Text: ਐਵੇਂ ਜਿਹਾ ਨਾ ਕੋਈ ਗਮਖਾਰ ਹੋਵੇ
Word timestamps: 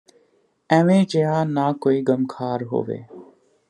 ਐਵੇਂ 0.69 1.05
ਜਿਹਾ 1.05 1.43
ਨਾ 1.43 1.71
ਕੋਈ 1.73 2.01
ਗਮਖਾਰ 2.01 2.63
ਹੋਵੇ 2.63 3.03